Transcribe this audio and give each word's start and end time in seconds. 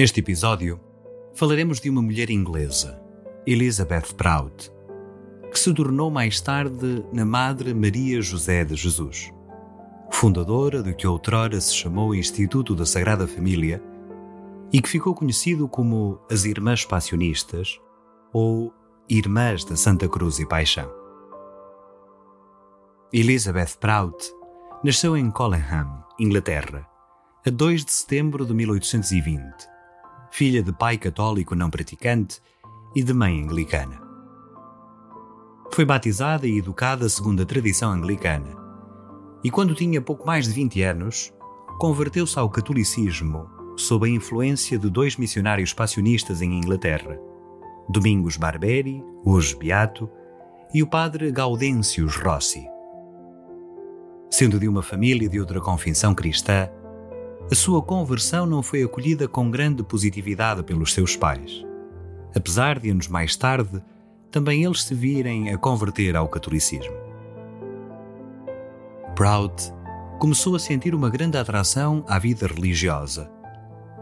Neste 0.00 0.20
episódio, 0.20 0.80
falaremos 1.34 1.78
de 1.78 1.90
uma 1.90 2.00
mulher 2.00 2.30
inglesa, 2.30 2.98
Elizabeth 3.46 4.14
Prout, 4.16 4.72
que 5.52 5.58
se 5.58 5.74
tornou 5.74 6.10
mais 6.10 6.40
tarde 6.40 7.04
na 7.12 7.22
Madre 7.22 7.74
Maria 7.74 8.22
José 8.22 8.64
de 8.64 8.76
Jesus, 8.76 9.30
fundadora 10.10 10.82
do 10.82 10.94
que 10.94 11.06
outrora 11.06 11.60
se 11.60 11.74
chamou 11.74 12.14
Instituto 12.14 12.74
da 12.74 12.86
Sagrada 12.86 13.28
Família 13.28 13.82
e 14.72 14.80
que 14.80 14.88
ficou 14.88 15.14
conhecido 15.14 15.68
como 15.68 16.18
as 16.30 16.46
Irmãs 16.46 16.82
Passionistas 16.82 17.78
ou 18.32 18.72
Irmãs 19.06 19.66
da 19.66 19.76
Santa 19.76 20.08
Cruz 20.08 20.38
e 20.38 20.48
Paixão. 20.48 20.90
Elizabeth 23.12 23.76
Prout 23.78 24.32
nasceu 24.82 25.14
em 25.14 25.30
Collingham, 25.30 26.02
Inglaterra, 26.18 26.88
a 27.46 27.50
2 27.50 27.84
de 27.84 27.92
setembro 27.92 28.46
de 28.46 28.54
1820, 28.54 29.69
filha 30.30 30.62
de 30.62 30.72
pai 30.72 30.96
católico 30.96 31.54
não 31.54 31.68
praticante 31.68 32.40
e 32.94 33.02
de 33.02 33.12
mãe 33.12 33.42
anglicana. 33.42 34.00
Foi 35.72 35.84
batizada 35.84 36.46
e 36.46 36.58
educada 36.58 37.08
segundo 37.08 37.42
a 37.42 37.46
tradição 37.46 37.92
anglicana, 37.92 38.56
e 39.42 39.50
quando 39.50 39.74
tinha 39.74 40.00
pouco 40.00 40.26
mais 40.26 40.46
de 40.46 40.52
20 40.52 40.82
anos, 40.82 41.32
converteu-se 41.78 42.38
ao 42.38 42.50
catolicismo 42.50 43.48
sob 43.76 44.06
a 44.06 44.10
influência 44.10 44.78
de 44.78 44.90
dois 44.90 45.16
missionários 45.16 45.72
passionistas 45.72 46.42
em 46.42 46.58
Inglaterra, 46.58 47.18
Domingos 47.88 48.36
Barberi, 48.36 49.02
hoje 49.24 49.56
beato, 49.56 50.08
e 50.72 50.82
o 50.82 50.86
padre 50.86 51.32
Gaudêncios 51.32 52.16
Rossi. 52.16 52.64
Sendo 54.30 54.60
de 54.60 54.68
uma 54.68 54.82
família 54.82 55.28
de 55.28 55.40
outra 55.40 55.60
confissão 55.60 56.14
cristã, 56.14 56.68
a 57.50 57.54
sua 57.54 57.82
conversão 57.82 58.46
não 58.46 58.62
foi 58.62 58.84
acolhida 58.84 59.26
com 59.26 59.50
grande 59.50 59.82
positividade 59.82 60.62
pelos 60.62 60.94
seus 60.94 61.16
pais. 61.16 61.64
Apesar 62.32 62.78
de 62.78 62.90
anos 62.90 63.08
mais 63.08 63.34
tarde, 63.34 63.82
também 64.30 64.64
eles 64.64 64.84
se 64.84 64.94
virem 64.94 65.52
a 65.52 65.58
converter 65.58 66.14
ao 66.14 66.28
catolicismo. 66.28 66.94
Proud 69.16 69.52
começou 70.20 70.54
a 70.54 70.60
sentir 70.60 70.94
uma 70.94 71.10
grande 71.10 71.36
atração 71.36 72.04
à 72.06 72.20
vida 72.20 72.46
religiosa 72.46 73.28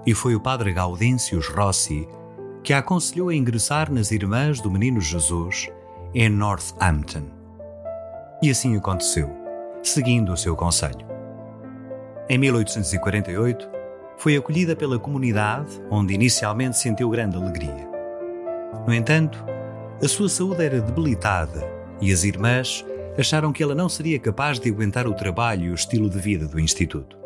e 0.04 0.12
foi 0.12 0.34
o 0.34 0.40
padre 0.40 0.72
Gaudêncios 0.74 1.48
Rossi 1.48 2.06
que 2.62 2.74
a 2.74 2.78
aconselhou 2.78 3.30
a 3.30 3.34
ingressar 3.34 3.90
nas 3.90 4.10
Irmãs 4.10 4.60
do 4.60 4.70
Menino 4.70 5.00
Jesus 5.00 5.70
em 6.14 6.28
Northampton. 6.28 7.24
E 8.42 8.50
assim 8.50 8.76
aconteceu, 8.76 9.30
seguindo 9.82 10.32
o 10.32 10.36
seu 10.36 10.54
conselho. 10.54 11.17
Em 12.30 12.36
1848, 12.36 13.66
foi 14.18 14.36
acolhida 14.36 14.76
pela 14.76 14.98
comunidade, 14.98 15.80
onde 15.90 16.12
inicialmente 16.12 16.76
sentiu 16.76 17.08
grande 17.08 17.36
alegria. 17.36 17.88
No 18.86 18.92
entanto, 18.92 19.42
a 20.02 20.06
sua 20.06 20.28
saúde 20.28 20.62
era 20.62 20.78
debilitada 20.78 21.66
e 22.02 22.12
as 22.12 22.24
irmãs 22.24 22.84
acharam 23.18 23.50
que 23.50 23.62
ela 23.62 23.74
não 23.74 23.88
seria 23.88 24.18
capaz 24.18 24.60
de 24.60 24.68
aguentar 24.68 25.06
o 25.06 25.14
trabalho 25.14 25.64
e 25.64 25.70
o 25.70 25.74
estilo 25.74 26.10
de 26.10 26.18
vida 26.18 26.46
do 26.46 26.60
Instituto. 26.60 27.16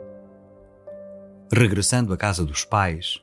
Regressando 1.53 2.13
à 2.13 2.17
casa 2.17 2.45
dos 2.45 2.65
pais, 2.65 3.21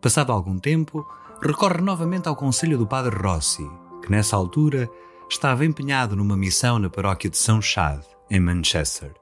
passado 0.00 0.32
algum 0.32 0.58
tempo, 0.58 1.06
recorre 1.40 1.80
novamente 1.80 2.28
ao 2.28 2.34
conselho 2.34 2.76
do 2.76 2.88
padre 2.88 3.14
Rossi, 3.16 3.64
que 4.02 4.10
nessa 4.10 4.34
altura 4.34 4.90
estava 5.30 5.64
empenhado 5.64 6.16
numa 6.16 6.36
missão 6.36 6.80
na 6.80 6.90
paróquia 6.90 7.30
de 7.30 7.38
São 7.38 7.62
Chad, 7.62 8.02
em 8.28 8.40
Manchester. 8.40 9.12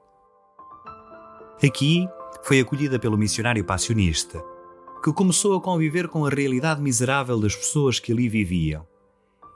Aqui 1.65 2.09
foi 2.43 2.59
acolhida 2.59 2.99
pelo 2.99 3.17
missionário 3.17 3.63
passionista, 3.63 4.43
que 5.01 5.13
começou 5.13 5.55
a 5.55 5.61
conviver 5.61 6.09
com 6.09 6.25
a 6.25 6.29
realidade 6.29 6.81
miserável 6.81 7.39
das 7.39 7.55
pessoas 7.55 8.01
que 8.01 8.11
ali 8.11 8.27
viviam 8.27 8.85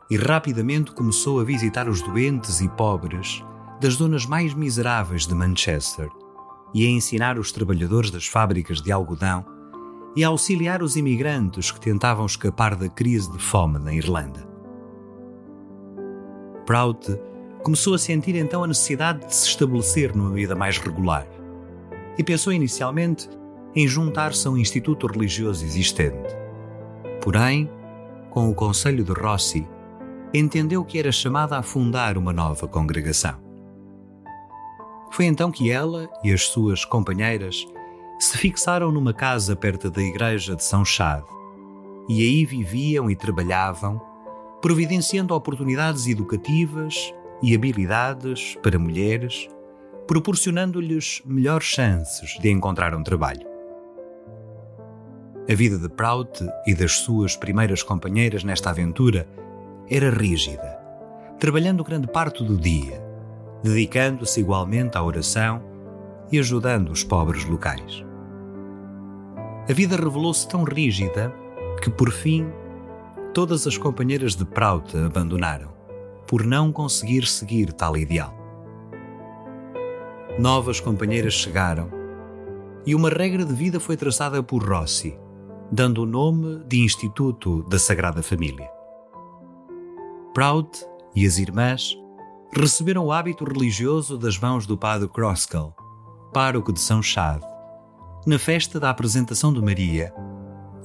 e 0.09 0.15
rapidamente 0.15 0.91
começou 0.91 1.41
a 1.41 1.43
visitar 1.43 1.89
os 1.89 2.01
doentes 2.01 2.61
e 2.61 2.69
pobres 2.69 3.43
das 3.81 3.95
zonas 3.95 4.25
mais 4.25 4.53
miseráveis 4.53 5.27
de 5.27 5.35
Manchester 5.35 6.09
e 6.73 6.87
a 6.87 6.89
ensinar 6.89 7.37
os 7.37 7.51
trabalhadores 7.51 8.09
das 8.09 8.25
fábricas 8.25 8.81
de 8.81 8.89
algodão 8.89 9.45
e 10.15 10.23
a 10.23 10.29
auxiliar 10.29 10.81
os 10.81 10.95
imigrantes 10.95 11.71
que 11.71 11.81
tentavam 11.81 12.25
escapar 12.25 12.73
da 12.77 12.87
crise 12.87 13.29
de 13.29 13.37
fome 13.37 13.79
na 13.79 13.93
Irlanda. 13.93 14.47
Prout 16.65 17.19
começou 17.63 17.93
a 17.93 17.99
sentir 17.99 18.35
então 18.35 18.63
a 18.63 18.67
necessidade 18.67 19.27
de 19.27 19.35
se 19.35 19.49
estabelecer 19.49 20.15
numa 20.15 20.31
vida 20.31 20.55
mais 20.55 20.77
regular 20.77 21.27
e 22.17 22.23
pensou 22.23 22.51
inicialmente 22.51 23.29
em 23.75 23.87
juntar-se 23.87 24.47
a 24.47 24.51
um 24.51 24.57
instituto 24.57 25.07
religioso 25.07 25.63
existente. 25.63 26.35
Porém, 27.21 27.69
com 28.29 28.49
o 28.49 28.55
conselho 28.55 29.03
de 29.03 29.11
Rossi, 29.11 29.67
entendeu 30.33 30.83
que 30.83 30.97
era 30.97 31.11
chamada 31.11 31.57
a 31.57 31.63
fundar 31.63 32.17
uma 32.17 32.33
nova 32.33 32.67
congregação. 32.67 33.35
Foi 35.11 35.25
então 35.25 35.51
que 35.51 35.71
ela 35.71 36.09
e 36.23 36.31
as 36.31 36.47
suas 36.47 36.83
companheiras 36.85 37.65
se 38.19 38.37
fixaram 38.37 38.91
numa 38.91 39.13
casa 39.13 39.55
perto 39.55 39.89
da 39.89 40.01
igreja 40.01 40.55
de 40.55 40.63
São 40.63 40.83
Chade 40.83 41.25
e 42.09 42.21
aí 42.21 42.45
viviam 42.45 43.09
e 43.09 43.15
trabalhavam, 43.15 44.01
providenciando 44.61 45.33
oportunidades 45.33 46.07
educativas 46.07 47.13
e 47.41 47.53
habilidades 47.53 48.57
para 48.61 48.79
mulheres, 48.79 49.47
proporcionando-lhes 50.07 51.21
melhores 51.25 51.67
chances 51.67 52.37
de 52.39 52.49
encontrar 52.49 52.95
um 52.95 53.03
trabalho. 53.03 53.45
A 55.49 55.53
vida 55.53 55.77
de 55.77 55.89
Prout 55.89 56.45
e 56.65 56.73
das 56.73 56.93
suas 56.93 57.35
primeiras 57.35 57.83
companheiras 57.83 58.43
nesta 58.43 58.69
aventura 58.69 59.27
era 59.89 60.09
rígida, 60.09 60.79
trabalhando 61.37 61.83
grande 61.83 62.07
parte 62.07 62.41
do 62.41 62.55
dia, 62.57 63.03
dedicando-se 63.61 64.39
igualmente 64.39 64.97
à 64.97 65.03
oração 65.03 65.61
e 66.31 66.39
ajudando 66.39 66.89
os 66.89 67.03
pobres 67.03 67.43
locais. 67.43 68.05
A 69.69 69.73
vida 69.73 69.97
revelou-se 69.97 70.47
tão 70.47 70.63
rígida 70.63 71.33
que, 71.81 71.89
por 71.89 72.11
fim, 72.11 72.47
todas 73.33 73.67
as 73.67 73.77
companheiras 73.77 74.35
de 74.35 74.45
Prout 74.45 74.95
abandonaram, 74.97 75.73
por 76.25 76.45
não 76.45 76.71
conseguir 76.71 77.25
seguir 77.25 77.73
tal 77.73 77.97
ideal. 77.97 78.36
Novas 80.39 80.79
companheiras 80.79 81.33
chegaram 81.33 81.89
e 82.85 82.93
uma 82.93 83.09
regra 83.09 83.43
de 83.43 83.53
vida 83.55 83.79
foi 83.79 83.97
traçada 83.97 84.43
por 84.43 84.63
Rossi, 84.63 85.17
dando 85.71 86.03
o 86.03 86.05
nome 86.05 86.63
de 86.65 86.77
Instituto 86.77 87.63
da 87.63 87.79
Sagrada 87.79 88.21
Família. 88.21 88.69
Prout 90.35 90.85
e 91.15 91.25
as 91.25 91.39
irmãs 91.39 91.97
receberam 92.55 93.07
o 93.07 93.11
hábito 93.11 93.45
religioso 93.45 94.15
das 94.15 94.37
mãos 94.37 94.67
do 94.67 94.77
padre 94.77 95.07
Croskel, 95.07 95.75
pároco 96.31 96.71
de 96.71 96.79
São 96.79 97.01
Chade, 97.01 97.45
na 98.27 98.37
festa 98.37 98.79
da 98.79 98.91
apresentação 98.91 99.51
de 99.51 99.59
Maria, 99.59 100.13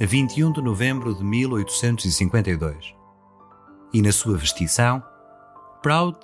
a 0.00 0.06
21 0.06 0.52
de 0.52 0.62
novembro 0.62 1.14
de 1.14 1.22
1852. 1.22 2.94
E 3.92 4.00
na 4.00 4.12
sua 4.12 4.38
vestição, 4.38 5.02
Proud 5.82 6.16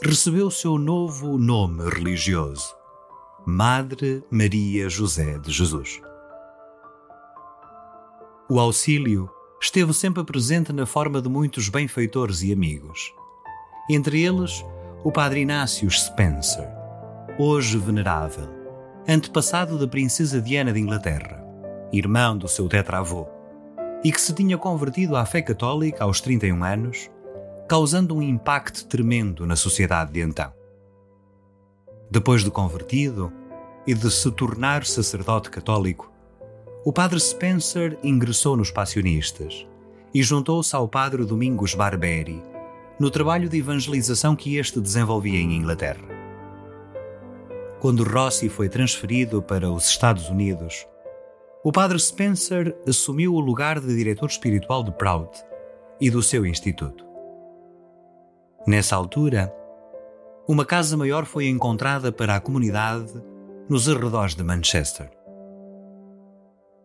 recebeu 0.00 0.48
seu 0.48 0.78
novo 0.78 1.36
nome 1.36 1.82
religioso, 1.90 2.72
Madre 3.44 4.22
Maria 4.30 4.88
José 4.88 5.38
de 5.40 5.50
Jesus. 5.50 6.00
O 8.48 8.60
auxílio 8.60 9.28
esteve 9.60 9.92
sempre 9.92 10.22
presente 10.22 10.72
na 10.72 10.86
forma 10.86 11.20
de 11.20 11.28
muitos 11.28 11.68
benfeitores 11.68 12.42
e 12.42 12.52
amigos. 12.52 13.12
Entre 13.90 14.22
eles, 14.22 14.64
o 15.02 15.10
Padre 15.10 15.40
Inácio 15.40 15.90
Spencer, 15.90 16.68
hoje 17.36 17.76
venerável, 17.76 18.48
antepassado 19.08 19.76
da 19.76 19.88
princesa 19.88 20.40
Diana 20.40 20.72
de 20.72 20.78
Inglaterra, 20.78 21.44
irmão 21.92 22.38
do 22.38 22.46
seu 22.46 22.68
tetravô, 22.68 23.26
e 24.04 24.12
que 24.12 24.20
se 24.20 24.32
tinha 24.32 24.56
convertido 24.56 25.16
à 25.16 25.26
fé 25.26 25.42
católica 25.42 26.04
aos 26.04 26.20
31 26.20 26.62
anos, 26.62 27.10
causando 27.68 28.16
um 28.16 28.22
impacto 28.22 28.86
tremendo 28.86 29.46
na 29.46 29.54
sociedade 29.54 30.12
de 30.12 30.22
então. 30.22 30.50
Depois 32.10 32.42
de 32.42 32.50
convertido 32.50 33.30
e 33.86 33.92
de 33.92 34.10
se 34.10 34.30
tornar 34.30 34.86
sacerdote 34.86 35.50
católico, 35.50 36.10
o 36.82 36.90
padre 36.90 37.20
Spencer 37.20 37.98
ingressou 38.02 38.56
nos 38.56 38.70
passionistas 38.70 39.66
e 40.14 40.22
juntou-se 40.22 40.74
ao 40.74 40.88
padre 40.88 41.26
Domingos 41.26 41.74
Barberi 41.74 42.42
no 42.98 43.10
trabalho 43.10 43.50
de 43.50 43.58
evangelização 43.58 44.34
que 44.34 44.56
este 44.56 44.80
desenvolvia 44.80 45.38
em 45.38 45.54
Inglaterra. 45.54 46.08
Quando 47.80 48.02
Rossi 48.02 48.48
foi 48.48 48.70
transferido 48.70 49.42
para 49.42 49.70
os 49.70 49.86
Estados 49.86 50.30
Unidos, 50.30 50.86
o 51.62 51.70
padre 51.70 51.98
Spencer 51.98 52.74
assumiu 52.88 53.34
o 53.34 53.40
lugar 53.40 53.78
de 53.78 53.94
diretor 53.94 54.30
espiritual 54.30 54.82
de 54.82 54.90
Prout 54.92 55.44
e 56.00 56.08
do 56.10 56.22
seu 56.22 56.46
instituto. 56.46 57.07
Nessa 58.68 58.96
altura, 58.96 59.50
uma 60.46 60.62
casa 60.62 60.94
maior 60.94 61.24
foi 61.24 61.48
encontrada 61.48 62.12
para 62.12 62.36
a 62.36 62.40
comunidade 62.40 63.14
nos 63.66 63.88
arredores 63.88 64.34
de 64.34 64.44
Manchester. 64.44 65.10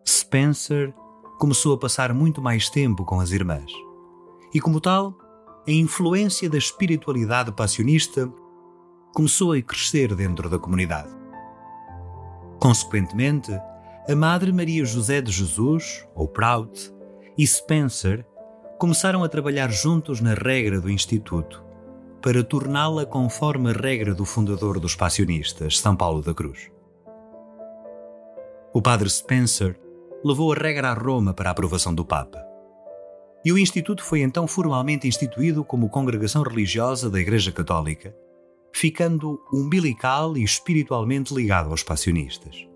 Spencer 0.08 0.94
começou 1.38 1.74
a 1.74 1.78
passar 1.78 2.14
muito 2.14 2.40
mais 2.40 2.70
tempo 2.70 3.04
com 3.04 3.20
as 3.20 3.32
irmãs. 3.32 3.70
E, 4.54 4.62
como 4.62 4.80
tal, 4.80 5.14
a 5.68 5.70
influência 5.70 6.48
da 6.48 6.56
espiritualidade 6.56 7.52
passionista 7.52 8.32
começou 9.14 9.52
a 9.52 9.60
crescer 9.60 10.14
dentro 10.14 10.48
da 10.48 10.58
comunidade. 10.58 11.10
Consequentemente, 12.62 13.52
a 14.08 14.16
Madre 14.16 14.50
Maria 14.52 14.86
José 14.86 15.20
de 15.20 15.30
Jesus, 15.30 16.08
ou 16.14 16.26
Prout, 16.26 16.90
e 17.36 17.46
Spencer 17.46 18.24
começaram 18.78 19.22
a 19.22 19.28
trabalhar 19.28 19.70
juntos 19.70 20.22
na 20.22 20.32
regra 20.32 20.80
do 20.80 20.88
Instituto, 20.88 21.63
para 22.24 22.42
torná-la 22.42 23.04
conforme 23.04 23.68
a 23.68 23.74
regra 23.74 24.14
do 24.14 24.24
fundador 24.24 24.80
dos 24.80 24.96
passionistas, 24.96 25.78
São 25.78 25.94
Paulo 25.94 26.22
da 26.22 26.32
Cruz. 26.32 26.70
O 28.72 28.80
padre 28.80 29.10
Spencer 29.10 29.78
levou 30.24 30.50
a 30.50 30.56
regra 30.56 30.88
a 30.88 30.94
Roma 30.94 31.34
para 31.34 31.50
a 31.50 31.52
aprovação 31.52 31.94
do 31.94 32.02
Papa. 32.02 32.42
E 33.44 33.52
o 33.52 33.58
Instituto 33.58 34.02
foi 34.02 34.22
então 34.22 34.48
formalmente 34.48 35.06
instituído 35.06 35.62
como 35.62 35.90
congregação 35.90 36.42
religiosa 36.42 37.10
da 37.10 37.20
Igreja 37.20 37.52
Católica, 37.52 38.16
ficando 38.72 39.38
umbilical 39.52 40.34
e 40.34 40.42
espiritualmente 40.42 41.34
ligado 41.34 41.68
aos 41.68 41.82
passionistas. 41.82 42.66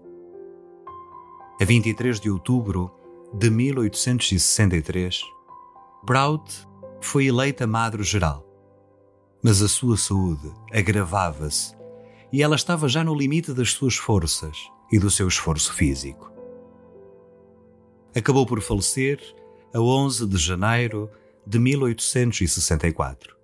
A 1.59 1.65
23 1.65 2.21
de 2.21 2.29
outubro 2.29 2.91
de 3.33 3.49
1863, 3.49 5.23
Prout 6.05 6.69
foi 7.01 7.29
eleita 7.29 7.67
Madre-Geral. 7.67 8.48
Mas 9.43 9.63
a 9.63 9.69
sua 9.69 9.97
saúde 9.97 10.53
agravava-se 10.73 11.77
e 12.33 12.43
ela 12.43 12.57
estava 12.57 12.89
já 12.89 13.03
no 13.05 13.15
limite 13.15 13.53
das 13.53 13.73
suas 13.73 13.97
forças 13.97 14.57
e 14.93 14.99
do 14.99 15.11
seu 15.11 15.29
esforço 15.29 15.73
físico. 15.73 16.33
Acabou 18.15 18.47
por 18.47 18.61
falecer 18.61 19.21
a 19.73 19.81
11 19.81 20.27
de 20.27 20.37
janeiro 20.37 21.11
de 21.47 21.59
1864, 21.59 23.37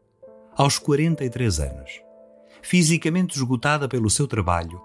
aos 0.57 0.79
43 0.79 1.61
anos, 1.61 2.01
fisicamente 2.61 3.37
esgotada 3.37 3.89
pelo 3.89 4.11
seu 4.11 4.27
trabalho 4.27 4.81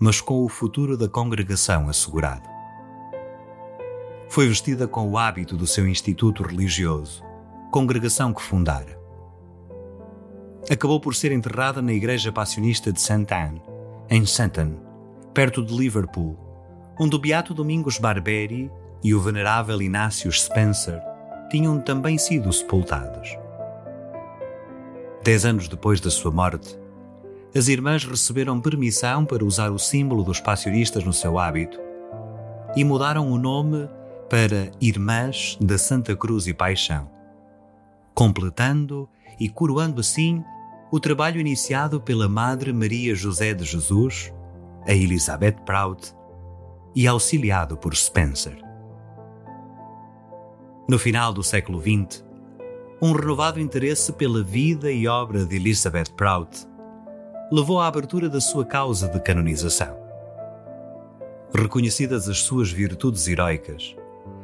mas 0.00 0.18
com 0.18 0.42
o 0.42 0.48
futuro 0.48 0.96
da 0.96 1.06
congregação 1.06 1.86
assegurado. 1.90 2.48
Foi 4.30 4.48
vestida 4.48 4.88
com 4.88 5.10
o 5.10 5.18
hábito 5.18 5.56
do 5.58 5.66
seu 5.66 5.86
instituto 5.86 6.42
religioso, 6.42 7.22
congregação 7.70 8.32
que 8.32 8.40
fundara. 8.40 8.98
Acabou 10.70 11.00
por 11.00 11.16
ser 11.16 11.32
enterrada 11.32 11.82
na 11.82 11.92
igreja 11.92 12.30
passionista 12.30 12.92
de 12.92 13.00
St. 13.00 13.26
Anne, 13.34 13.60
em 14.08 14.24
Santon, 14.24 14.76
perto 15.34 15.64
de 15.64 15.76
Liverpool, 15.76 16.38
onde 16.96 17.16
o 17.16 17.18
beato 17.18 17.52
Domingos 17.52 17.98
Barberi 17.98 18.70
e 19.02 19.12
o 19.12 19.20
venerável 19.20 19.82
Inácio 19.82 20.30
Spencer 20.30 21.02
tinham 21.50 21.80
também 21.80 22.16
sido 22.18 22.52
sepultados. 22.52 23.36
Dez 25.24 25.44
anos 25.44 25.66
depois 25.66 26.00
da 26.00 26.08
sua 26.08 26.30
morte, 26.30 26.78
as 27.52 27.66
irmãs 27.66 28.04
receberam 28.04 28.60
permissão 28.60 29.24
para 29.24 29.44
usar 29.44 29.72
o 29.72 29.78
símbolo 29.78 30.22
dos 30.22 30.38
passionistas 30.38 31.02
no 31.02 31.12
seu 31.12 31.36
hábito 31.36 31.80
e 32.76 32.84
mudaram 32.84 33.28
o 33.28 33.36
nome 33.36 33.88
para 34.28 34.70
Irmãs 34.80 35.58
da 35.60 35.76
Santa 35.76 36.14
Cruz 36.14 36.46
e 36.46 36.54
Paixão, 36.54 37.10
completando 38.14 39.08
e 39.40 39.48
coroando 39.48 40.00
assim 40.00 40.44
o 40.90 40.98
trabalho 40.98 41.40
iniciado 41.40 42.00
pela 42.00 42.28
Madre 42.28 42.72
Maria 42.72 43.14
José 43.14 43.54
de 43.54 43.64
Jesus, 43.64 44.32
a 44.86 44.92
Elizabeth 44.92 45.56
Prout, 45.64 46.12
e 46.94 47.06
auxiliado 47.06 47.76
por 47.76 47.94
Spencer. 47.94 48.58
No 50.88 50.98
final 50.98 51.32
do 51.32 51.42
século 51.42 51.80
XX, 51.80 52.24
um 53.00 53.12
renovado 53.12 53.60
interesse 53.60 54.12
pela 54.12 54.42
vida 54.42 54.90
e 54.90 55.06
obra 55.06 55.46
de 55.46 55.54
Elizabeth 55.54 56.10
Prout 56.16 56.66
levou 57.52 57.80
à 57.80 57.86
abertura 57.86 58.28
da 58.28 58.40
sua 58.40 58.64
causa 58.64 59.08
de 59.08 59.20
canonização. 59.20 59.96
Reconhecidas 61.54 62.28
as 62.28 62.38
suas 62.38 62.70
virtudes 62.70 63.26
heroicas, 63.28 63.96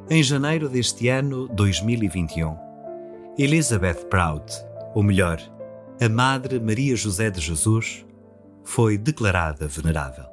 em 0.09 0.23
janeiro 0.23 0.69
deste 0.69 1.09
ano 1.09 1.49
2021, 1.49 2.57
Elizabeth 3.37 4.07
Prout, 4.09 4.53
ou 4.95 5.03
melhor, 5.03 5.41
a 5.99 6.11
Madre 6.11 6.61
Maria 6.61 6.95
José 6.95 7.31
de 7.31 7.41
Jesus, 7.41 8.05
foi 8.63 8.99
declarada 8.99 9.67
venerável. 9.67 10.27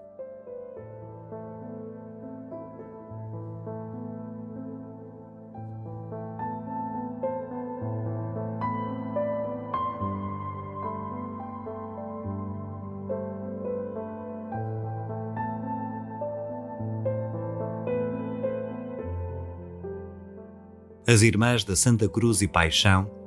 As 21.07 21.21
Irmãs 21.21 21.63
da 21.63 21.75
Santa 21.75 22.09
Cruz 22.09 22.41
e 22.41 22.47
Paixão 22.49 23.22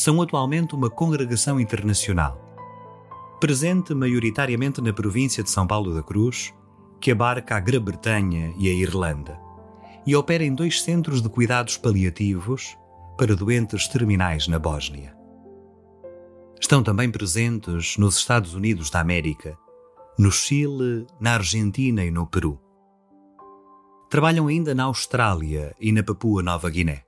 são 0.00 0.22
atualmente 0.22 0.74
uma 0.74 0.88
congregação 0.88 1.60
internacional, 1.60 2.40
presente 3.38 3.94
maioritariamente 3.94 4.80
na 4.80 4.94
província 4.94 5.42
de 5.42 5.50
São 5.50 5.66
Paulo 5.66 5.94
da 5.94 6.02
Cruz, 6.02 6.54
que 6.98 7.10
abarca 7.10 7.56
a 7.56 7.60
Grã-Bretanha 7.60 8.54
e 8.56 8.66
a 8.70 8.72
Irlanda, 8.72 9.38
e 10.06 10.16
opera 10.16 10.42
em 10.42 10.54
dois 10.54 10.80
centros 10.80 11.20
de 11.20 11.28
cuidados 11.28 11.76
paliativos 11.76 12.78
para 13.18 13.36
doentes 13.36 13.86
terminais 13.88 14.48
na 14.48 14.58
Bósnia. 14.58 15.14
Estão 16.58 16.82
também 16.82 17.10
presentes 17.10 17.98
nos 17.98 18.16
Estados 18.16 18.54
Unidos 18.54 18.88
da 18.88 19.00
América, 19.00 19.54
no 20.18 20.32
Chile, 20.32 21.06
na 21.20 21.34
Argentina 21.34 22.02
e 22.02 22.10
no 22.10 22.26
Peru. 22.26 22.58
Trabalham 24.08 24.46
ainda 24.46 24.74
na 24.74 24.84
Austrália 24.84 25.76
e 25.78 25.92
na 25.92 26.02
Papua 26.02 26.42
Nova 26.42 26.70
Guiné. 26.70 27.02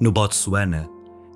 No 0.00 0.12
Botsuana, 0.12 0.88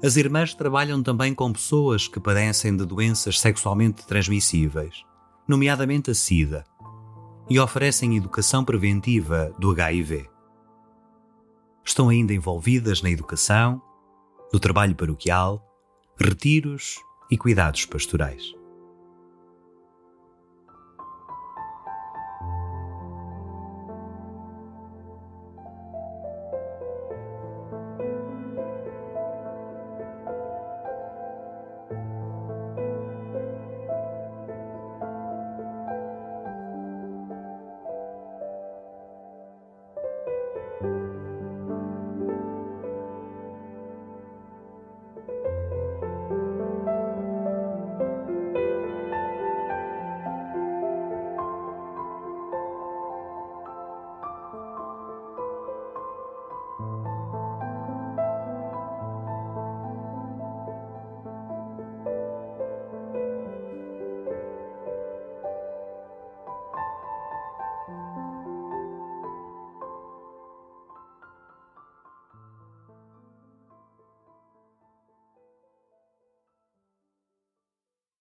as 0.04 0.16
irmãs 0.16 0.52
trabalham 0.52 1.02
também 1.02 1.34
com 1.34 1.50
pessoas 1.50 2.06
que 2.06 2.20
padecem 2.20 2.76
de 2.76 2.84
doenças 2.84 3.40
sexualmente 3.40 4.06
transmissíveis, 4.06 5.02
nomeadamente 5.48 6.10
a 6.10 6.14
SIDA, 6.14 6.62
e 7.48 7.58
oferecem 7.58 8.14
educação 8.14 8.62
preventiva 8.62 9.50
do 9.58 9.70
HIV. 9.70 10.28
Estão 11.82 12.10
ainda 12.10 12.34
envolvidas 12.34 13.00
na 13.00 13.10
educação, 13.10 13.80
no 14.52 14.60
trabalho 14.60 14.94
paroquial, 14.94 15.64
retiros 16.20 16.96
e 17.30 17.38
cuidados 17.38 17.86
pastorais. 17.86 18.52